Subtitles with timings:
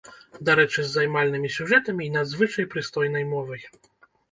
[0.47, 3.61] Дарэчы, з займальнымі сюжэтамі і надзвычай прыстойнай мовай.